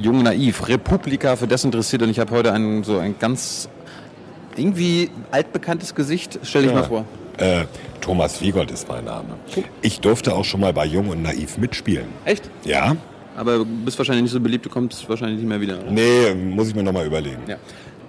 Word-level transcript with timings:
Jung 0.00 0.22
Naiv, 0.22 0.68
Republika 0.68 1.36
für 1.36 1.46
Desinteressiert 1.46 2.02
und 2.02 2.10
ich 2.10 2.18
habe 2.18 2.30
heute 2.32 2.52
ein, 2.52 2.84
so 2.84 2.98
ein 2.98 3.14
ganz 3.18 3.68
irgendwie 4.56 5.10
altbekanntes 5.30 5.94
Gesicht. 5.94 6.38
Stell 6.42 6.62
dich 6.62 6.70
Ja. 6.72 6.78
mal 6.80 6.84
vor. 6.84 7.04
Äh, 7.38 7.64
Thomas 8.00 8.40
Wiegold 8.40 8.70
ist 8.70 8.88
mein 8.88 9.04
Name. 9.04 9.28
Ich 9.82 10.00
durfte 10.00 10.34
auch 10.34 10.44
schon 10.44 10.60
mal 10.60 10.72
bei 10.72 10.86
Jung 10.86 11.08
und 11.08 11.22
Naiv 11.22 11.58
mitspielen. 11.58 12.06
Echt? 12.24 12.48
Ja? 12.64 12.96
Aber 13.36 13.58
du 13.58 13.64
bist 13.66 13.98
wahrscheinlich 13.98 14.22
nicht 14.24 14.32
so 14.32 14.40
beliebt, 14.40 14.64
du 14.64 14.70
kommst 14.70 15.06
wahrscheinlich 15.08 15.38
nicht 15.40 15.48
mehr 15.48 15.60
wieder. 15.60 15.78
oder? 15.80 15.90
Nee, 15.90 16.34
muss 16.34 16.68
ich 16.68 16.74
mir 16.74 16.82
nochmal 16.82 17.04
überlegen. 17.06 17.42
Ja. 17.46 17.56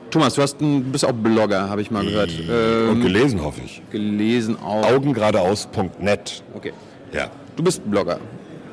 Thomas, 0.10 0.36
du 0.36 0.42
hast 0.42 0.62
ein, 0.62 0.84
bist 0.90 1.04
auch 1.04 1.12
Blogger, 1.12 1.68
habe 1.70 1.82
ich 1.82 1.92
mal 1.92 2.06
gehört. 2.06 2.30
Und 2.30 2.50
Ähm, 2.98 3.02
gelesen, 3.02 3.42
hoffe 3.44 3.60
ich. 3.66 3.82
gelesen 3.92 4.58
auch. 4.62 4.86
Augengeradeaus.net. 4.90 6.44
Okay. 6.54 6.72
Ja. 7.12 7.28
Du 7.58 7.64
bist 7.64 7.82
Blogger. 7.90 8.20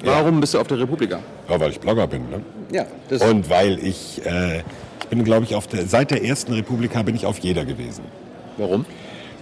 Warum 0.04 0.40
bist 0.40 0.54
du 0.54 0.58
auf 0.60 0.66
der 0.66 0.78
Republika? 0.78 1.20
ja, 1.48 1.60
weil 1.60 1.70
ich 1.70 1.80
Blogger 1.80 2.06
bin. 2.06 2.28
Ne? 2.30 2.40
Ja, 2.72 2.86
das 3.08 3.22
Und 3.22 3.48
weil 3.50 3.78
ich, 3.78 4.20
äh, 4.24 4.58
ich 4.58 5.06
bin, 5.10 5.24
glaube 5.24 5.44
ich, 5.44 5.54
auf 5.54 5.66
der, 5.66 5.86
seit 5.86 6.10
der 6.10 6.24
ersten 6.24 6.52
Republika 6.52 7.02
bin 7.02 7.14
ich 7.14 7.26
auf 7.26 7.38
jeder 7.38 7.64
gewesen. 7.64 8.04
warum? 8.56 8.84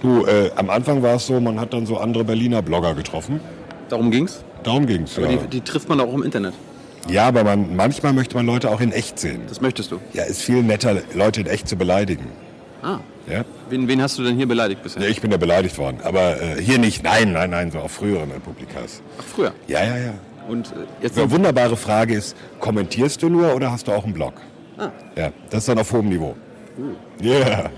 Du, 0.03 0.27
äh, 0.27 0.51
am 0.57 0.69
Anfang 0.69 1.03
war 1.03 1.15
es 1.15 1.27
so, 1.29 1.39
man 1.41 1.61
hat 1.61 1.73
dann 1.73 1.87
so 1.87 1.97
andere 1.99 2.25
Berliner 2.25 2.61
Blogger 2.61 2.95
getroffen. 2.95 3.41
Darum 3.89 4.11
ging's. 4.11 4.43
Darum 4.65 4.87
ging 4.87 5.03
es. 5.05 5.17
Aber 5.17 5.31
Ja. 5.31 5.37
die, 5.39 5.47
die 5.47 5.61
trifft 5.61 5.89
man 5.89 6.01
auch 6.01 6.13
im 6.13 6.25
Internet. 6.25 6.55
ja, 7.09 7.27
aber 7.29 7.45
man, 7.45 7.77
manchmal 7.77 8.13
möchte 8.13 8.35
man 8.35 8.45
Leute 8.47 8.71
auch 8.71 8.81
in 8.81 8.91
echt 8.91 9.19
sehen. 9.21 9.43
Das 9.49 9.61
möchtest 9.61 9.93
du. 9.93 9.99
Ja, 10.13 10.25
ist 10.25 10.43
viel 10.43 10.63
netter, 10.63 10.97
Leute 11.15 11.41
in 11.43 11.47
echt 11.47 11.69
zu 11.69 11.77
beleidigen. 11.77 12.27
Ah. 12.83 12.99
Ja? 13.31 13.45
Wen, 13.71 13.87
wen 13.87 14.03
hast 14.03 14.19
du 14.19 14.25
denn 14.25 14.35
hier 14.37 14.49
beleidigt 14.49 14.83
bisher? 14.83 15.03
Ja, 15.03 15.09
ich 15.09 15.21
bin 15.21 15.31
ja 15.31 15.37
beleidigt 15.37 15.79
worden. 15.79 15.99
Aber 16.03 16.41
äh, 16.43 16.61
hier 16.61 16.79
nicht. 16.79 17.05
Nein, 17.05 17.33
nein, 17.33 17.51
nein, 17.51 17.71
so 17.71 17.79
auf 17.79 17.93
früheren 17.93 18.33
Republikas. 18.33 19.01
Ach, 19.21 19.25
früher. 19.25 19.53
Ja, 19.69 19.85
ja, 19.85 19.97
ja. 19.99 20.15
Und 20.49 20.69
äh, 20.69 21.03
jetzt 21.03 21.17
So, 21.17 21.31
wunderbare 21.31 21.77
Frage 21.77 22.15
ist, 22.15 22.37
kommentierst 22.61 23.23
du 23.23 23.29
nur 23.29 23.55
oder 23.55 23.71
hast 23.71 23.89
du 23.89 23.93
auch 23.93 24.05
einen 24.05 24.15
Blog? 24.15 24.35
Ah. 24.79 24.91
Ja, 25.17 25.33
das 25.51 25.61
ist 25.61 25.69
dann 25.69 25.79
auf 25.79 25.93
hohem 25.93 26.09
Niveau. 26.09 26.35
Ja, 27.21 27.71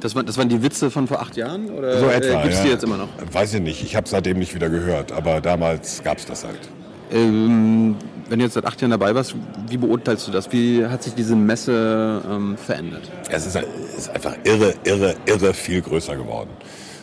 das, 0.00 0.14
waren, 0.14 0.26
das 0.26 0.36
waren 0.36 0.48
die 0.48 0.62
Witze 0.62 0.90
von 0.90 1.06
vor 1.06 1.20
acht 1.20 1.36
Jahren? 1.36 1.70
Oder 1.70 1.98
so 1.98 2.06
etwa. 2.06 2.40
äh, 2.40 2.42
gibt's 2.42 2.58
ja. 2.58 2.64
die 2.64 2.70
jetzt 2.70 2.84
immer 2.84 2.96
noch? 2.96 3.08
Weiß 3.32 3.54
ich 3.54 3.60
nicht, 3.60 3.82
ich 3.82 3.96
habe 3.96 4.08
seitdem 4.08 4.38
nicht 4.38 4.54
wieder 4.54 4.68
gehört, 4.68 5.12
aber 5.12 5.40
damals 5.40 6.02
gab 6.02 6.18
es 6.18 6.26
das 6.26 6.44
halt. 6.44 6.68
Ähm, 7.12 7.96
wenn 8.28 8.38
du 8.38 8.44
jetzt 8.44 8.54
seit 8.54 8.64
acht 8.64 8.80
Jahren 8.80 8.92
dabei 8.92 9.14
warst, 9.14 9.34
wie 9.68 9.76
beurteilst 9.76 10.28
du 10.28 10.30
das? 10.32 10.50
Wie 10.52 10.86
hat 10.86 11.02
sich 11.02 11.14
diese 11.14 11.34
Messe 11.34 12.22
ähm, 12.28 12.56
verändert? 12.56 13.02
Es 13.28 13.46
ist, 13.46 13.56
es 13.56 13.98
ist 13.98 14.10
einfach 14.10 14.36
irre, 14.44 14.74
irre, 14.84 15.16
irre 15.26 15.52
viel 15.52 15.82
größer 15.82 16.16
geworden. 16.16 16.50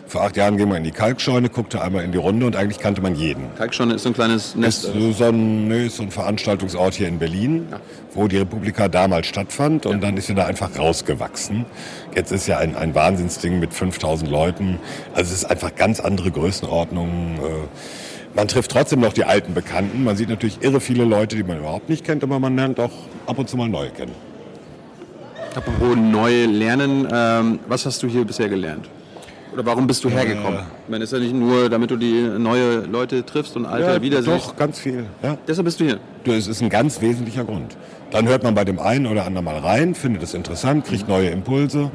Vor 0.07 0.21
acht 0.23 0.37
Jahren 0.37 0.55
ging 0.55 0.69
man 0.69 0.77
in 0.77 0.83
die 0.85 0.91
Kalkscheune, 0.91 1.49
guckte 1.49 1.81
einmal 1.81 2.03
in 2.05 2.13
die 2.13 2.17
Runde 2.17 2.45
und 2.45 2.55
eigentlich 2.55 2.79
kannte 2.79 3.01
man 3.01 3.15
jeden. 3.15 3.53
Kalkschonne 3.55 3.95
ist 3.95 4.03
so 4.03 4.09
ein 4.09 4.13
kleines 4.13 4.55
Nest. 4.55 4.85
ist 4.85 5.17
so 5.17 5.25
ein, 5.25 5.67
nee, 5.67 5.87
ist 5.87 5.97
so 5.97 6.03
ein 6.03 6.11
Veranstaltungsort 6.11 6.93
hier 6.93 7.09
in 7.09 7.19
Berlin, 7.19 7.67
wo 8.13 8.29
die 8.29 8.37
Republika 8.37 8.87
damals 8.87 9.27
stattfand 9.27 9.85
und 9.85 10.01
dann 10.01 10.15
ist 10.15 10.27
sie 10.27 10.33
da 10.35 10.45
einfach 10.45 10.69
rausgewachsen. 10.79 11.65
Jetzt 12.15 12.31
ist 12.31 12.47
ja 12.47 12.57
ein, 12.57 12.77
ein 12.77 12.95
Wahnsinnsding 12.95 13.59
mit 13.59 13.73
5000 13.73 14.31
Leuten. 14.31 14.79
Also 15.13 15.33
es 15.33 15.39
ist 15.39 15.45
einfach 15.51 15.75
ganz 15.75 15.99
andere 15.99 16.31
Größenordnungen. 16.31 17.35
Äh, 17.35 17.39
Man 18.33 18.47
trifft 18.47 18.71
trotzdem 18.71 19.01
noch 19.01 19.11
die 19.11 19.25
alten 19.25 19.53
Bekannten. 19.53 20.05
Man 20.05 20.15
sieht 20.15 20.29
natürlich 20.29 20.63
irre 20.63 20.79
viele 20.79 21.03
Leute, 21.03 21.35
die 21.35 21.43
man 21.43 21.57
überhaupt 21.57 21.89
nicht 21.89 22.05
kennt, 22.05 22.23
aber 22.23 22.39
man 22.39 22.55
lernt 22.55 22.79
auch 22.79 22.91
ab 23.25 23.39
und 23.39 23.49
zu 23.49 23.57
mal 23.57 23.67
neue 23.67 23.89
kennen. 23.89 24.13
Apropos 25.53 25.97
neu 25.97 26.45
lernen, 26.45 27.07
ähm, 27.11 27.59
was 27.67 27.85
hast 27.85 28.03
du 28.03 28.07
hier 28.07 28.23
bisher 28.23 28.47
gelernt? 28.47 28.87
Oder 29.57 29.65
warum 29.65 29.87
bist 29.87 30.03
du 30.03 30.09
hergekommen? 30.11 30.59
Ich 30.83 30.91
meine, 30.91 31.03
ist 31.03 31.13
ja 31.13 31.17
nicht 31.17 31.33
nur, 31.33 31.67
damit 31.67 31.89
du 31.89 31.97
die 31.97 32.29
neue 32.37 32.81
Leute 32.81 33.25
triffst 33.25 33.55
und 33.55 33.65
alte 33.65 34.03
wieder 34.03 34.21
siehst. 34.21 34.49
doch, 34.49 34.55
ganz 34.55 34.77
viel. 34.77 35.07
Ja. 35.23 35.35
Deshalb 35.47 35.65
bist 35.65 35.79
du 35.79 35.85
hier. 35.85 35.99
Du, 36.23 36.31
Es 36.31 36.45
ist 36.45 36.61
ein 36.61 36.69
ganz 36.69 37.01
wesentlicher 37.01 37.43
Grund. 37.43 37.75
Dann 38.11 38.27
hört 38.27 38.43
man 38.43 38.53
bei 38.53 38.65
dem 38.65 38.77
einen 38.77 39.07
oder 39.07 39.25
anderen 39.25 39.45
mal 39.45 39.57
rein, 39.57 39.95
findet 39.95 40.21
es 40.21 40.35
interessant, 40.35 40.85
kriegt 40.85 41.07
neue 41.09 41.29
Impulse. 41.29 41.89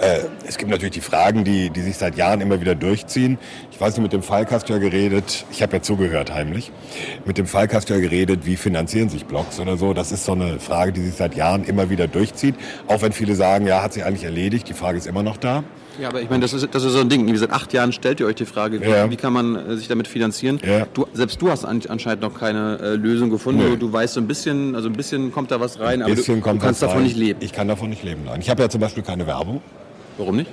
Äh, 0.00 0.18
es 0.46 0.58
gibt 0.58 0.70
natürlich 0.70 0.92
die 0.92 1.00
Fragen, 1.00 1.44
die, 1.44 1.70
die 1.70 1.80
sich 1.80 1.96
seit 1.96 2.14
Jahren 2.18 2.42
immer 2.42 2.60
wieder 2.60 2.74
durchziehen. 2.74 3.38
Ich 3.70 3.80
weiß 3.80 3.96
nicht, 3.96 4.02
mit 4.02 4.12
dem 4.12 4.22
ja 4.22 4.76
geredet, 4.76 5.46
ich 5.50 5.62
habe 5.62 5.76
ja 5.76 5.82
zugehört 5.82 6.34
heimlich, 6.34 6.72
mit 7.24 7.38
dem 7.38 7.46
ja 7.46 8.00
geredet, 8.00 8.44
wie 8.44 8.56
finanzieren 8.56 9.08
sich 9.08 9.24
Blogs 9.24 9.58
oder 9.60 9.78
so. 9.78 9.94
Das 9.94 10.12
ist 10.12 10.26
so 10.26 10.32
eine 10.32 10.60
Frage, 10.60 10.92
die 10.92 11.00
sich 11.00 11.14
seit 11.14 11.36
Jahren 11.36 11.64
immer 11.64 11.88
wieder 11.88 12.06
durchzieht. 12.06 12.54
Auch 12.86 13.00
wenn 13.00 13.12
viele 13.12 13.34
sagen, 13.34 13.66
ja, 13.66 13.82
hat 13.82 13.94
sich 13.94 14.04
eigentlich 14.04 14.24
erledigt, 14.24 14.68
die 14.68 14.74
Frage 14.74 14.98
ist 14.98 15.06
immer 15.06 15.22
noch 15.22 15.38
da. 15.38 15.64
Ja, 16.00 16.08
aber 16.08 16.22
ich 16.22 16.30
meine, 16.30 16.40
das 16.40 16.52
ist, 16.52 16.66
das 16.74 16.84
ist 16.84 16.92
so 16.92 17.00
ein 17.00 17.08
Ding. 17.08 17.26
Wie 17.30 17.36
seit 17.36 17.50
acht 17.50 17.72
Jahren 17.72 17.92
stellt 17.92 18.18
ihr 18.20 18.26
euch 18.26 18.34
die 18.36 18.46
Frage, 18.46 18.80
wie, 18.80 18.88
Ja. 18.88 19.10
wie 19.10 19.16
kann 19.16 19.32
man 19.32 19.56
äh, 19.56 19.76
sich 19.76 19.88
damit 19.88 20.08
finanzieren? 20.08 20.58
Ja. 20.64 20.86
Du, 20.94 21.06
selbst 21.12 21.40
du 21.42 21.50
hast 21.50 21.64
an, 21.64 21.82
anscheinend 21.88 22.22
noch 22.22 22.38
keine 22.38 22.78
äh, 22.80 22.94
Lösung 22.94 23.30
gefunden. 23.30 23.60
Du, 23.60 23.76
du 23.76 23.92
weißt 23.92 24.14
so 24.14 24.20
ein 24.20 24.26
bisschen, 24.26 24.74
also 24.74 24.88
ein 24.88 24.94
bisschen 24.94 25.32
kommt 25.32 25.50
da 25.50 25.60
was 25.60 25.78
rein, 25.80 26.02
aber 26.02 26.14
du, 26.14 26.22
du 26.22 26.40
kannst 26.40 26.82
davon 26.82 26.96
rein. 26.98 27.04
nicht 27.04 27.16
leben. 27.16 27.40
Ich 27.42 27.52
kann 27.52 27.68
davon 27.68 27.90
nicht 27.90 28.02
leben. 28.02 28.22
Nein. 28.24 28.40
Ich 28.40 28.48
habe 28.50 28.62
ja 28.62 28.68
zum 28.68 28.80
Beispiel 28.80 29.02
keine 29.02 29.26
Werbung. 29.26 29.60
Warum 30.18 30.36
nicht? 30.36 30.50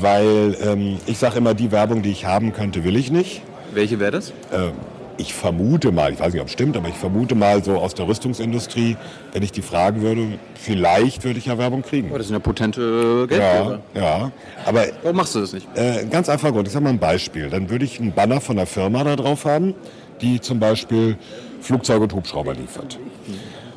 Weil 0.00 0.56
ähm, 0.62 0.98
ich 1.06 1.18
sage 1.18 1.38
immer, 1.38 1.54
die 1.54 1.72
Werbung, 1.72 2.02
die 2.02 2.10
ich 2.10 2.24
haben 2.26 2.52
könnte, 2.52 2.84
will 2.84 2.96
ich 2.96 3.10
nicht. 3.10 3.42
Welche 3.72 3.98
wäre 4.00 4.12
das? 4.12 4.30
Äh, 4.52 4.70
ich 5.18 5.34
vermute 5.34 5.92
mal, 5.92 6.12
ich 6.12 6.20
weiß 6.20 6.32
nicht, 6.32 6.40
ob 6.40 6.46
es 6.46 6.52
stimmt, 6.52 6.76
aber 6.76 6.88
ich 6.88 6.94
vermute 6.94 7.34
mal 7.34 7.62
so 7.62 7.76
aus 7.76 7.94
der 7.94 8.06
Rüstungsindustrie, 8.08 8.96
wenn 9.32 9.42
ich 9.42 9.52
die 9.52 9.62
fragen 9.62 10.00
würde, 10.00 10.38
vielleicht 10.54 11.24
würde 11.24 11.38
ich 11.38 11.46
ja 11.46 11.58
Werbung 11.58 11.82
kriegen. 11.82 12.10
Oh, 12.12 12.16
das 12.16 12.28
sind 12.28 12.34
ja 12.34 12.40
potente 12.40 13.26
Geldgeber. 13.28 13.80
Ja, 13.94 14.00
ja. 14.00 14.32
Aber 14.64 14.84
Warum 15.02 15.16
machst 15.16 15.34
du 15.34 15.40
das 15.40 15.52
nicht? 15.52 15.66
äh, 15.74 16.04
ganz 16.06 16.28
einfacher 16.28 16.52
Grund, 16.52 16.68
ich 16.68 16.72
sage 16.72 16.84
mal 16.84 16.90
ein 16.90 16.98
Beispiel. 16.98 17.50
Dann 17.50 17.68
würde 17.68 17.84
ich 17.84 18.00
einen 18.00 18.12
Banner 18.12 18.40
von 18.40 18.56
einer 18.58 18.66
Firma 18.66 19.02
da 19.04 19.16
drauf 19.16 19.44
haben, 19.44 19.74
die 20.20 20.40
zum 20.40 20.60
Beispiel 20.60 21.16
Flugzeuge 21.60 22.04
und 22.04 22.14
Hubschrauber 22.14 22.54
liefert. 22.54 22.98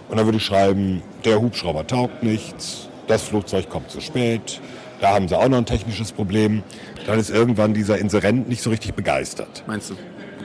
Und 0.09 0.17
dann 0.17 0.25
würde 0.25 0.37
ich 0.37 0.45
schreiben, 0.45 1.01
der 1.25 1.41
Hubschrauber 1.41 1.87
taugt 1.87 2.21
nichts, 2.21 2.87
das 3.07 3.23
Flugzeug 3.23 3.69
kommt 3.69 3.89
zu 3.89 3.99
spät, 4.01 4.61
da 4.99 5.15
haben 5.15 5.27
sie 5.27 5.35
auch 5.37 5.47
noch 5.49 5.57
ein 5.57 5.65
technisches 5.65 6.11
Problem. 6.11 6.61
Dann 7.07 7.17
ist 7.17 7.31
irgendwann 7.31 7.73
dieser 7.73 7.97
Inserent 7.97 8.47
nicht 8.47 8.61
so 8.61 8.69
richtig 8.69 8.93
begeistert. 8.93 9.63
Meinst 9.65 9.89
du? 9.89 9.95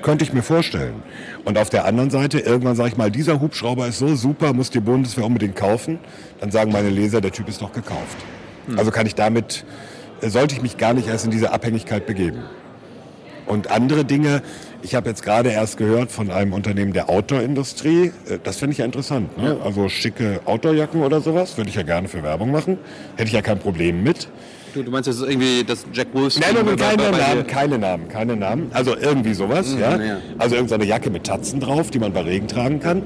Könnte 0.06 0.22
ich 0.22 0.32
mir 0.32 0.44
vorstellen. 0.44 1.02
Und 1.44 1.58
auf 1.58 1.68
der 1.68 1.84
anderen 1.84 2.10
Seite, 2.10 2.38
irgendwann 2.38 2.76
sage 2.76 2.90
ich 2.90 2.96
mal, 2.96 3.10
dieser 3.10 3.40
Hubschrauber 3.40 3.88
ist 3.88 3.98
so 3.98 4.14
super, 4.14 4.52
muss 4.52 4.70
die 4.70 4.78
Bundeswehr 4.78 5.24
unbedingt 5.24 5.56
kaufen. 5.56 5.98
Dann 6.38 6.52
sagen 6.52 6.70
meine 6.70 6.90
Leser, 6.90 7.20
der 7.20 7.32
Typ 7.32 7.48
ist 7.48 7.60
doch 7.60 7.72
gekauft. 7.72 8.16
Also 8.76 8.92
kann 8.92 9.06
ich 9.06 9.16
damit, 9.16 9.64
sollte 10.20 10.54
ich 10.54 10.62
mich 10.62 10.76
gar 10.76 10.94
nicht 10.94 11.08
erst 11.08 11.24
in 11.24 11.32
diese 11.32 11.52
Abhängigkeit 11.52 12.06
begeben. 12.06 12.44
Und 13.46 13.70
andere 13.70 14.04
Dinge, 14.04 14.42
ich 14.82 14.94
habe 14.94 15.08
jetzt 15.08 15.22
gerade 15.22 15.50
erst 15.50 15.76
gehört 15.76 16.10
von 16.10 16.30
einem 16.30 16.52
Unternehmen 16.52 16.92
der 16.92 17.08
Outdoor-Industrie, 17.08 18.12
äh, 18.28 18.38
das 18.42 18.56
finde 18.56 18.72
ich 18.72 18.78
ja 18.78 18.84
interessant. 18.84 19.36
Ne? 19.38 19.56
Also 19.64 19.88
schicke 19.88 20.40
Outdoorjacken 20.44 21.02
oder 21.02 21.20
sowas, 21.20 21.56
würde 21.56 21.70
ich 21.70 21.76
ja 21.76 21.82
gerne 21.82 22.08
für 22.08 22.22
Werbung 22.22 22.50
machen. 22.50 22.78
Hätte 23.16 23.28
ich 23.28 23.32
ja 23.34 23.42
kein 23.42 23.58
Problem 23.58 24.02
mit. 24.02 24.28
Du, 24.74 24.82
du 24.82 24.90
meinst, 24.90 25.08
das 25.08 25.16
ist 25.16 25.22
irgendwie 25.28 25.64
das 25.64 25.86
Jack 25.92 26.08
Wolfskin? 26.12 26.44
Nein, 26.54 26.66
nein, 26.66 26.76
keine 26.76 26.96
bei- 26.98 27.10
bei? 27.10 27.18
Namen, 27.18 27.46
keine 27.46 27.78
Namen, 27.78 28.08
keine 28.08 28.36
Namen. 28.36 28.70
Also 28.74 28.94
irgendwie 28.96 29.32
sowas, 29.32 29.74
ja. 29.80 29.96
ja. 29.96 30.18
Also 30.38 30.56
irgendeine 30.56 30.84
Jacke 30.84 31.08
mit 31.08 31.24
Tatzen 31.24 31.60
drauf, 31.60 31.90
die 31.90 31.98
man 31.98 32.12
bei 32.12 32.20
Regen 32.20 32.46
tragen 32.46 32.80
kann. 32.80 33.02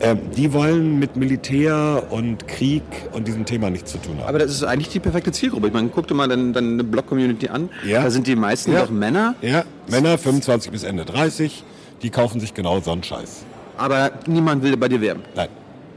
Ähm, 0.00 0.18
die 0.36 0.52
wollen 0.52 0.98
mit 0.98 1.16
Militär 1.16 2.02
und 2.10 2.46
Krieg 2.48 2.82
und 3.12 3.26
diesem 3.26 3.44
Thema 3.46 3.70
nichts 3.70 3.92
zu 3.92 3.98
tun 3.98 4.18
haben. 4.18 4.28
Aber 4.28 4.38
das 4.38 4.50
ist 4.50 4.62
eigentlich 4.64 4.90
die 4.90 5.00
perfekte 5.00 5.32
Zielgruppe. 5.32 5.68
Ich 5.68 5.72
meine, 5.72 5.88
guck 5.88 6.06
dir 6.06 6.14
mal 6.14 6.28
deine, 6.28 6.52
deine 6.52 6.84
Blog-Community 6.84 7.48
an. 7.48 7.70
Ja. 7.86 8.02
Da 8.02 8.10
sind 8.10 8.26
die 8.26 8.36
meisten 8.36 8.72
Ja. 8.72 8.82
doch 8.82 8.90
Männer, 8.90 9.34
ja, 9.40 9.64
Männer 9.88 10.18
25 10.18 10.70
bis 10.70 10.82
Ende 10.84 11.04
30, 11.04 11.64
die 12.02 12.10
kaufen 12.10 12.40
sich 12.40 12.52
genau 12.52 12.80
so 12.80 12.92
einen 12.92 13.02
Scheiß. 13.02 13.44
aber 13.78 14.10
niemand 14.26 14.62
will 14.62 14.76
bei 14.76 14.88
dir 14.88 15.00
werben. 15.00 15.22
Nein. 15.34 15.48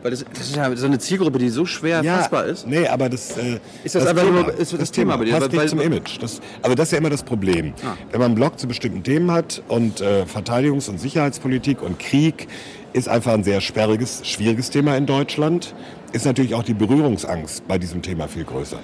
Weil 0.01 0.11
das, 0.11 0.23
das 0.33 0.47
ist 0.47 0.55
ja 0.55 0.73
so 0.77 0.85
eine 0.85 0.97
Zielgruppe, 0.97 1.39
die 1.39 1.49
so 1.49 1.65
schwer 1.65 2.03
fassbar 2.03 2.45
ist. 2.45 2.65
Nee, 2.65 2.87
aber 2.87 3.09
das, 3.09 3.37
äh, 3.37 3.59
Ist 3.83 3.95
das 3.95 4.05
einfach 4.07 4.23
nur- 4.29 4.53
ist 4.57 4.71
das 4.79 4.91
Thema 4.91 5.17
bei 5.17 5.25
dir? 5.25 5.33
passt 5.33 5.51
Weil- 5.51 5.59
nicht 5.59 5.69
zum 5.69 5.81
Image. 5.81 6.17
Das, 6.21 6.39
aber 6.61 6.75
das 6.75 6.87
ist 6.87 6.91
ja 6.93 6.97
immer 6.99 7.09
das 7.09 7.23
Problem. 7.23 7.73
Ah. 7.83 7.95
Wenn 8.11 8.19
man 8.19 8.27
einen 8.27 8.35
Blog 8.35 8.57
zu 8.59 8.67
bestimmten 8.67 9.03
Themen 9.03 9.29
hat 9.31 9.61
und 9.67 9.99
äh, 9.99 10.23
Verteidigungs- 10.23 10.89
und 10.89 10.99
Sicherheitspolitik 11.01 11.81
und 11.81 11.99
Krieg 11.99 12.47
ist 12.93 13.09
einfach 13.09 13.33
ein 13.33 13.43
sehr 13.43 13.59
sperriges, 13.61 14.21
schwieriges 14.25 14.69
Thema 14.69 14.95
in 14.95 15.05
Deutschland, 15.05 15.75
ist 16.13 16.25
natürlich 16.25 16.55
auch 16.55 16.63
die 16.63 16.73
Berührungsangst 16.73 17.67
bei 17.67 17.77
diesem 17.77 18.01
Thema 18.01 18.27
viel 18.27 18.45
größer. 18.45 18.79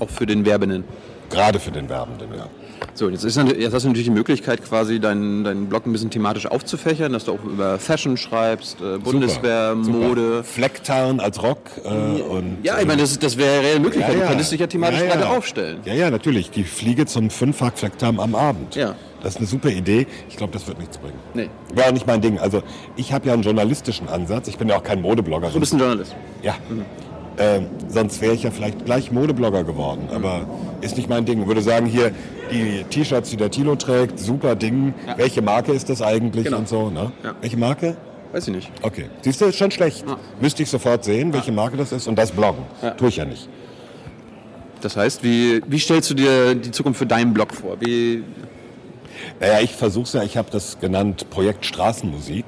Auch 0.00 0.10
für 0.10 0.26
den 0.26 0.44
Werbenden. 0.44 0.84
Gerade 1.30 1.58
für 1.60 1.70
den 1.70 1.88
Werbenden, 1.88 2.28
ja. 2.36 2.46
So, 2.94 3.08
jetzt, 3.08 3.24
ist, 3.24 3.36
jetzt 3.36 3.72
hast 3.72 3.84
du 3.84 3.88
natürlich 3.88 4.06
die 4.06 4.10
Möglichkeit, 4.10 4.62
quasi 4.62 5.00
deinen, 5.00 5.44
deinen 5.44 5.66
Blog 5.66 5.86
ein 5.86 5.92
bisschen 5.92 6.10
thematisch 6.10 6.46
aufzufächern, 6.46 7.12
dass 7.12 7.24
du 7.24 7.32
auch 7.32 7.42
über 7.44 7.78
Fashion 7.78 8.18
schreibst, 8.18 8.80
äh, 8.82 8.98
Bundeswehr, 8.98 9.74
Super. 9.80 9.98
Mode. 9.98 10.44
Flecktarn 10.44 11.18
als 11.18 11.42
Rock 11.42 11.58
äh, 11.84 11.88
und 11.88 12.58
Ja, 12.62 12.78
ich 12.80 12.86
meine, 12.86 13.00
das, 13.00 13.18
das 13.18 13.38
wäre 13.38 13.58
eine 13.58 13.66
reelle 13.66 13.80
Möglichkeit. 13.80 14.14
Du 14.16 14.20
könntest 14.26 14.52
dich 14.52 14.60
ja 14.60 14.66
thematisch 14.66 14.98
Ja, 15.00 15.06
ja. 15.06 15.12
breiter 15.14 15.30
aufstellen. 15.30 15.80
Ja, 15.86 15.94
ja, 15.94 16.10
natürlich. 16.10 16.50
Die 16.50 16.64
Fliege 16.64 17.06
zum 17.06 17.30
Fünffach 17.30 17.72
Flecktarn 17.74 18.20
am 18.20 18.34
Abend. 18.34 18.74
Ja. 18.76 18.94
Das 19.22 19.34
ist 19.34 19.38
eine 19.38 19.46
super 19.46 19.70
Idee. 19.70 20.06
Ich 20.28 20.36
glaube, 20.36 20.52
das 20.52 20.66
wird 20.66 20.78
nichts 20.78 20.98
bringen. 20.98 21.18
Nee. 21.32 21.48
Wäre 21.74 21.88
auch 21.88 21.92
nicht 21.92 22.06
mein 22.06 22.20
Ding. 22.20 22.38
Also 22.40 22.62
ich 22.96 23.12
habe 23.12 23.26
ja 23.28 23.32
einen 23.32 23.42
journalistischen 23.42 24.08
Ansatz. 24.08 24.48
Ich 24.48 24.58
bin 24.58 24.68
ja 24.68 24.76
auch 24.76 24.82
kein 24.82 25.00
Modeblogger. 25.00 25.48
Du 25.50 25.60
bist 25.60 25.72
ein 25.72 25.78
Journalist. 25.78 26.14
ja. 26.42 26.54
Ähm, 27.38 27.66
sonst 27.88 28.20
wäre 28.20 28.34
ich 28.34 28.42
ja 28.42 28.50
vielleicht 28.50 28.84
gleich 28.84 29.10
Modeblogger 29.10 29.64
geworden. 29.64 30.08
Aber 30.12 30.46
ist 30.82 30.96
nicht 30.96 31.08
mein 31.08 31.24
Ding. 31.24 31.40
Ich 31.42 31.46
würde 31.46 31.62
sagen, 31.62 31.86
hier 31.86 32.10
die 32.50 32.84
T-Shirts, 32.90 33.30
die 33.30 33.36
der 33.36 33.50
Tilo 33.50 33.74
trägt, 33.76 34.18
super 34.18 34.54
Ding. 34.54 34.92
Welche 35.16 35.40
Marke 35.42 35.72
ist 35.72 35.88
das 35.88 36.02
eigentlich 36.02 36.44
Genau. 36.44 36.58
und 36.58 36.68
so. 36.68 36.90
Ne? 36.90 37.10
Ja. 37.24 37.34
Welche 37.40 37.56
Marke? 37.56 37.96
Weiß 38.32 38.48
ich 38.48 38.54
nicht. 38.54 38.70
Okay. 38.82 39.06
Siehst 39.22 39.40
du, 39.40 39.46
ist 39.46 39.56
schon 39.56 39.70
schlecht. 39.70 40.04
Ah. 40.08 40.16
Müsste 40.40 40.62
ich 40.62 40.70
sofort 40.70 41.04
sehen, 41.04 41.32
welche 41.32 41.52
Marke 41.52 41.76
das 41.76 41.92
ist 41.92 42.06
und 42.06 42.16
das 42.16 42.32
bloggen. 42.32 42.64
Ja. 42.82 42.90
Tue 42.92 43.08
ich 43.08 43.16
ja 43.16 43.24
nicht. 43.24 43.48
Das 44.80 44.96
heißt, 44.96 45.22
wie, 45.22 45.60
wie 45.66 45.78
stellst 45.78 46.10
du 46.10 46.14
dir 46.14 46.54
die 46.54 46.70
Zukunft 46.70 46.98
für 46.98 47.06
deinen 47.06 47.32
Blog 47.32 47.54
vor? 47.54 47.76
Wie, 47.80 48.24
Naja, 49.40 49.60
ich 49.60 49.72
versuche 49.72 50.04
es 50.04 50.12
ja, 50.14 50.22
ich 50.22 50.36
habe 50.36 50.50
das 50.50 50.80
genannt 50.80 51.30
Projekt 51.30 51.64
Straßenmusik. 51.66 52.44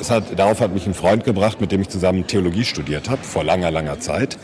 Es 0.00 0.10
hat, 0.10 0.38
darauf 0.38 0.60
hat 0.60 0.72
mich 0.74 0.86
ein 0.86 0.94
Freund 0.94 1.24
gebracht, 1.24 1.60
mit 1.60 1.72
dem 1.72 1.80
ich 1.80 1.88
zusammen 1.88 2.26
Theologie 2.26 2.64
studiert 2.64 3.08
habe, 3.08 3.22
vor 3.22 3.44
langer, 3.44 3.70
langer 3.70 3.98
Zeit. 4.00 4.36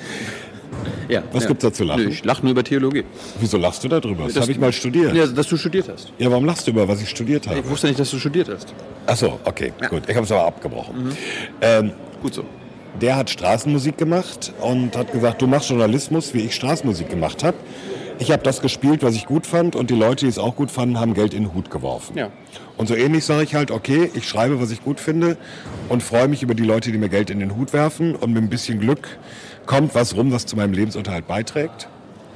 ja, 1.09 1.23
Was 1.33 1.45
ja. 1.45 1.49
gibt's 1.49 1.63
da 1.65 1.73
zu 1.73 1.85
lachen? 1.85 2.09
Ich 2.09 2.25
lache 2.25 2.43
nur 2.43 2.53
über 2.53 2.65
Theologie. 2.65 3.05
Wieso 3.41 3.59
lachst 3.59 3.85
du 3.85 3.89
da 3.89 4.01
drüber? 4.01 4.25
Das, 4.27 4.41
habe 4.41 4.53
ich 4.53 4.59
mal 4.59 4.73
studiert. 4.73 5.15
Ja, 5.15 5.25
Ja. 5.25 5.31
dass 5.31 5.49
du 5.49 5.57
studiert 5.57 5.89
hast. 5.89 6.13
warum 6.19 6.45
lachst 6.45 6.67
du 6.67 6.71
über, 6.71 6.89
was 6.89 7.03
ich 7.03 7.09
studiert 7.11 7.47
habe? 7.47 7.61
Ich 7.61 7.69
wusste 7.69 7.87
nicht, 7.89 8.01
dass 8.01 8.11
du 8.11 8.19
studiert 8.19 8.49
hast. 8.49 8.73
Ach 9.07 9.17
so, 9.17 9.39
okay, 9.45 9.73
gut. 9.91 10.03
Ich 10.09 10.15
habe 10.15 10.25
es 10.25 10.33
aber 10.33 10.47
abgebrochen. 10.47 11.05
Mhm. 11.05 11.13
Ähm, 11.61 11.93
Gut 12.23 12.35
so. 12.35 12.45
der 13.01 13.17
hat 13.17 13.31
Straßenmusik 13.31 13.99
gemacht 13.99 14.53
und 14.61 14.97
hat 14.97 15.13
gesagt, 15.13 15.43
du 15.43 15.47
machst 15.47 15.69
Journalismus, 15.71 16.33
wie 16.35 16.41
ich 16.41 16.55
Straßenmusik 16.55 17.11
gemacht 17.11 17.43
habe. 17.45 17.57
Ich 18.23 18.31
habe 18.31 18.45
das 18.45 18.61
gespielt, 18.63 19.03
was 19.03 19.17
ich 19.17 19.27
gut 19.27 19.49
fand 19.49 19.75
und 19.75 19.91
die 19.91 19.97
Leute, 19.97 20.27
die 20.27 20.29
es 20.29 20.39
auch 20.39 20.55
gut 20.55 20.71
fanden, 20.71 21.01
haben 21.01 21.13
Geld 21.13 21.35
in 21.35 21.43
den 21.43 21.55
Hut 21.55 21.73
geworfen. 21.73 22.17
Ja. 22.17 22.31
Und 22.77 22.87
so 22.87 22.95
ähnlich 22.95 23.25
sage 23.25 23.43
ich 23.43 23.57
halt, 23.57 23.73
okay, 23.73 24.13
ich 24.15 24.29
schreibe, 24.29 24.61
was 24.61 24.71
ich 24.71 24.85
gut 24.85 25.01
finde 25.01 25.37
und 25.89 26.05
freue 26.05 26.29
mich 26.29 26.41
über 26.41 26.55
die 26.55 26.63
Leute, 26.63 26.93
die 26.93 26.99
mir 26.99 27.09
Geld 27.09 27.31
in 27.31 27.41
den 27.41 27.57
Hut 27.57 27.73
werfen 27.73 28.15
und 28.15 28.33
mit 28.33 28.41
ein 28.41 28.49
bisschen 28.49 28.79
Glück 28.79 29.19
kommt 29.67 29.97
was 29.97 30.15
rum, 30.15 30.31
was 30.31 30.47
zu 30.47 30.55
meinem 30.55 30.73
Lebensunterhalt 30.73 31.27
beiträgt. 31.27 31.89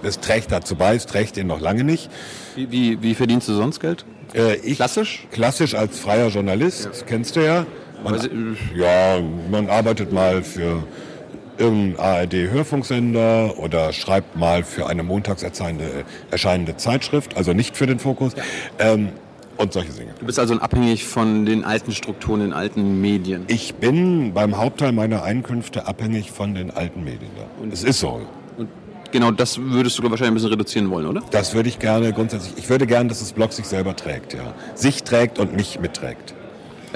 Es 0.03 0.19
trägt 0.19 0.51
dazu 0.51 0.75
bei, 0.75 0.97
es 0.97 1.07
trägt 1.07 1.37
den 1.37 1.47
noch 1.47 1.61
lange 1.61 1.85
nicht. 1.85 2.11
Wie, 2.57 2.73
wie, 2.73 3.01
wie 3.01 3.15
verdienst 3.15 3.47
du 3.47 3.55
sonst 3.55 3.79
Geld? 3.79 4.05
Äh, 4.35 4.57
ich, 4.57 4.79
Klassisch? 4.79 5.29
Klassisch 5.31 5.77
als 5.77 6.01
freier 6.01 6.31
Journalist, 6.31 7.05
kennst 7.07 7.37
du 7.37 7.45
ja. 7.45 7.65
Man, 8.03 8.15
Also, 8.15 8.29
ja, 8.75 9.21
man 9.53 9.71
arbeitet 9.71 10.13
mal 10.13 10.43
für 10.43 10.83
irgendeinen 11.59 11.99
ARD-Hörfunksender 11.99 13.59
oder 13.59 13.93
schreibt 13.93 14.37
mal 14.37 14.63
für 14.63 14.87
eine 14.87 15.03
montags 15.03 15.43
erscheinende, 15.43 16.05
erscheinende 16.31 16.77
Zeitschrift, 16.77 17.37
also 17.37 17.53
nicht 17.53 17.77
für 17.77 17.87
den 17.87 17.99
Fokus. 17.99 18.35
Ähm, 18.79 19.11
und 19.59 19.73
solche 19.73 19.93
Dinge. 19.93 20.13
Du 20.19 20.27
bist 20.27 20.39
also 20.39 20.55
abhängig 20.57 21.07
von 21.07 21.47
den 21.47 21.65
alten 21.65 21.93
Strukturen, 21.93 22.41
den 22.41 22.53
alten 22.53 23.01
Medien. 23.01 23.45
Ich 23.47 23.75
bin 23.75 24.35
beim 24.35 24.59
Hauptteil 24.59 24.93
meiner 24.93 25.23
Einkünfte 25.23 25.87
abhängig 25.87 26.31
von 26.31 26.55
den 26.55 26.71
alten 26.71 27.05
Medien. 27.05 27.31
Ja. 27.37 27.67
Es 27.73 27.83
ist 27.83 28.01
so. 28.01 28.21
Und 28.59 28.69
genau 29.13 29.31
das 29.31 29.59
würdest 29.59 29.99
du 29.99 30.03
wahrscheinlich 30.03 30.29
ein 30.29 30.35
bisschen 30.35 30.51
reduzieren 30.51 30.91
wollen, 30.91 31.07
oder? 31.07 31.23
Das 31.31 31.55
würde 31.55 31.69
ich 31.71 31.79
gerne 31.79 32.13
grundsätzlich. 32.13 32.55
Ich 32.59 32.69
würde 32.69 32.87
gerne, 32.87 33.09
dass 33.09 33.21
das 33.21 33.33
Blog 33.33 33.53
sich 33.53 33.67
selber 33.67 33.97
trägt, 33.97 34.35
ja. 34.35 34.53
Sich 34.75 35.05
trägt 35.05 35.39
und 35.39 35.57
mich 35.57 35.81
mitträgt. 35.81 36.35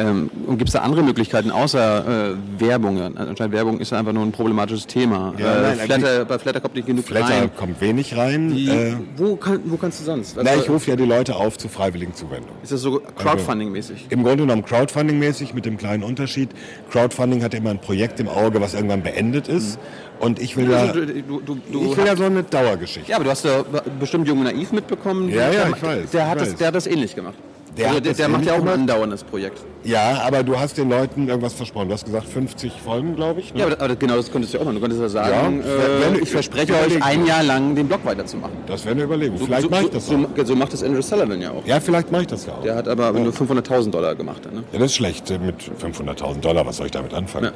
Ähm, 0.00 0.30
und 0.46 0.56
gibt 0.58 0.68
es 0.68 0.72
da 0.74 0.80
andere 0.80 1.02
Möglichkeiten 1.02 1.50
außer 1.50 2.30
äh, 2.30 2.34
Werbung? 2.58 3.00
Anscheinend 3.16 3.52
Werbung 3.54 3.80
ist 3.80 3.92
einfach 3.92 4.12
nur 4.12 4.22
ein 4.24 4.32
problematisches 4.32 4.86
Thema. 4.86 5.34
Ja, 5.36 5.56
äh, 5.56 5.62
nein, 5.76 5.78
Flatter, 5.80 6.24
bei 6.24 6.38
Flatter 6.38 6.60
kommt 6.60 6.74
nicht 6.74 6.86
genug 6.86 7.04
Flatter 7.04 7.26
rein. 7.42 7.50
kommt 7.56 7.80
wenig 7.80 8.16
rein. 8.16 8.54
Die, 8.54 8.68
Äh, 8.68 8.94
wo, 9.16 9.36
kann, 9.36 9.60
wo 9.66 9.76
kannst 9.76 10.00
du 10.00 10.04
sonst? 10.04 10.36
na, 10.36 10.50
Also, 10.50 10.62
ich 10.64 10.70
rufe 10.70 10.90
ja 10.90 10.96
die 10.96 11.04
Leute 11.04 11.36
auf 11.36 11.58
zu 11.58 11.68
freiwilligen 11.68 12.14
Zuwendungen. 12.14 12.56
ist 12.62 12.72
das 12.72 12.80
so 12.80 13.00
Crowdfunding-mäßig? 13.18 14.06
Im 14.10 14.22
Grunde 14.22 14.44
genommen 14.44 14.64
Crowdfunding-mäßig 14.64 15.54
mit 15.54 15.66
dem 15.66 15.76
kleinen 15.76 16.02
Unterschied. 16.02 16.50
Crowdfunding 16.90 17.42
hat 17.42 17.52
immer 17.54 17.70
ein 17.70 17.80
Projekt 17.80 18.20
im 18.20 18.28
Auge, 18.28 18.60
was 18.60 18.74
irgendwann 18.74 19.02
beendet 19.02 19.48
ist. 19.48 19.78
Und 20.18 20.38
ich 20.38 20.56
will 20.56 20.70
ja, 20.70 20.78
Also, 20.78 21.00
du, 21.04 21.40
du, 21.40 21.58
du, 21.72 21.90
ich 21.92 21.96
will 21.96 22.06
ja 22.06 22.14
so 22.16 22.24
eine 22.24 22.42
Dauergeschichte. 22.42 23.10
Ja, 23.10 23.16
aber 23.16 23.24
du 23.24 23.30
hast 23.30 23.44
ja 23.44 23.64
bestimmt 23.98 24.28
Jung 24.28 24.42
Naiv 24.42 24.70
mitbekommen. 24.72 25.30
Ja, 25.30 25.50
ja, 25.50 25.68
ich 25.74 25.82
weiß, 25.82 26.10
Der 26.10 26.22
ich 26.24 26.28
hat, 26.28 26.40
das, 26.40 26.48
weiß. 26.50 26.56
der 26.56 26.66
hat 26.68 26.74
das 26.74 26.86
ähnlich 26.86 27.14
gemacht. 27.14 27.34
Der 27.76 27.88
also, 27.88 28.00
der, 28.00 28.14
der 28.14 28.28
macht 28.28 28.44
ja 28.44 28.54
auch 28.54 28.60
ein 28.62 28.68
andauerndes 28.68 29.22
Projekt. 29.24 29.58
Ja, 29.84 30.20
aber 30.26 30.42
du 30.42 30.58
hast 30.58 30.76
den 30.76 30.90
Leuten 30.90 31.28
irgendwas 31.28 31.54
versprochen. 31.54 31.88
Du 31.88 31.94
hast 31.94 32.04
gesagt 32.04 32.26
50 32.26 32.72
Folgen, 32.84 33.14
glaube 33.16 33.40
ich. 33.40 33.54
Ne? 33.54 33.60
Ja, 33.60 33.66
aber, 33.66 33.80
aber 33.80 33.96
genau 33.96 34.16
das 34.16 34.30
könntest 34.30 34.52
du 34.52 34.58
ja 34.58 34.62
auch 34.62 34.66
machen. 34.66 34.74
Du 34.74 34.80
könntest 34.80 35.00
ja 35.00 35.08
sagen, 35.08 35.62
Ja, 35.64 35.72
äh, 35.72 36.12
wenn- 36.14 36.22
ich 36.22 36.30
verspreche 36.30 36.72
überlegen. 36.72 36.96
euch 37.00 37.04
ein 37.08 37.24
Jahr 37.26 37.42
lang 37.44 37.74
den 37.74 37.86
Blog 37.86 38.00
weiterzumachen. 38.04 38.56
Das 38.66 38.84
wäre 38.84 38.94
eine 38.96 39.04
Überlegung. 39.04 39.38
Vielleicht 39.38 39.62
so, 39.62 39.68
mache 39.70 39.84
ich 39.84 39.90
das 39.90 40.06
so, 40.06 40.14
auch. 40.16 40.28
so, 40.36 40.44
so 40.44 40.56
macht 40.56 40.72
das 40.72 40.82
Andrew 40.82 41.00
Sullivan 41.00 41.40
ja 41.40 41.52
auch. 41.52 41.64
Ja, 41.64 41.80
vielleicht 41.80 42.10
mache 42.12 42.22
ich 42.22 42.28
das 42.28 42.44
ja 42.44 42.54
auch. 42.54 42.62
Der 42.62 42.74
hat 42.74 42.88
aber 42.88 43.12
nur 43.12 43.32
500.000 43.32 43.90
Dollar 43.92 44.14
gemacht. 44.16 44.52
Ne? 44.52 44.64
Ja, 44.72 44.78
das 44.78 44.90
ist 44.90 44.96
schlecht. 44.96 45.30
Mit 45.30 45.56
500.000 45.80 46.40
Dollar, 46.40 46.66
was 46.66 46.76
soll 46.78 46.86
ich 46.86 46.92
damit 46.92 47.14
anfangen? 47.14 47.46
Ja. 47.46 47.52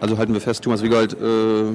Also 0.00 0.16
halten 0.18 0.32
wir 0.34 0.40
fest, 0.40 0.62
Thomas 0.62 0.82
Wiegold 0.82 1.14
äh, 1.14 1.74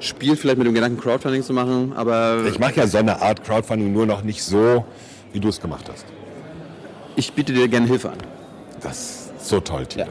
spielt 0.00 0.38
vielleicht 0.38 0.58
mit 0.58 0.66
dem 0.66 0.74
Gedanken, 0.74 0.98
Crowdfunding 1.00 1.42
zu 1.42 1.52
machen, 1.52 1.92
aber 1.94 2.38
Ich 2.48 2.58
mache 2.58 2.76
ja 2.76 2.86
so 2.86 2.98
eine 2.98 3.20
Art 3.20 3.44
Crowdfunding 3.44 3.92
nur 3.92 4.06
noch 4.06 4.22
nicht 4.22 4.42
so, 4.42 4.84
wie 5.32 5.40
du 5.40 5.48
es 5.48 5.60
gemacht 5.60 5.84
hast. 5.92 6.06
Ich 7.18 7.32
biete 7.32 7.52
dir 7.52 7.68
gerne 7.68 7.86
Hilfe 7.86 8.10
an. 8.10 8.18
Das 8.80 9.30
ist 9.36 9.48
so 9.48 9.60
toll, 9.60 9.84
Tito. 9.86 10.04
Ja. 10.04 10.08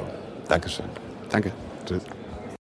Dankeschön. 0.50 0.86
Danke. 1.30 1.52
Tschüss. 1.86 2.02